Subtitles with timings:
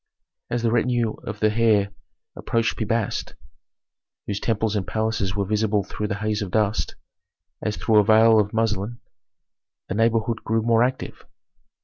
[0.49, 1.91] As the retinue of the heir
[2.35, 3.35] approached Pi Bast,
[4.25, 6.95] whose temples and palaces were visible through the haze of dust,
[7.61, 8.97] as through a veil of muslin,
[9.89, 11.23] the neighborhood grew more active.